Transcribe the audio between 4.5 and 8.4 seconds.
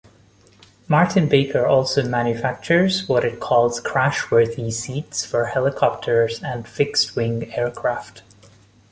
seats for helicopters and fixed-wing aircraft.